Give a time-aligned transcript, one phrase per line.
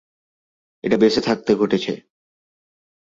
[0.83, 1.93] এটা বেসে থাকতে ঘটেছে।